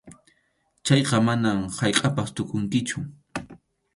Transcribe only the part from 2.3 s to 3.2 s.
tukunkichu.